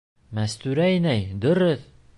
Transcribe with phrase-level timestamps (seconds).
[0.37, 1.87] Мәстүрә инәй, дөрөҫ!